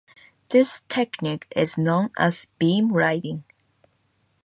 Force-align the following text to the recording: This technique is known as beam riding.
This 0.49 0.81
technique 0.89 1.47
is 1.55 1.77
known 1.77 2.09
as 2.17 2.47
beam 2.57 2.91
riding. 2.91 3.43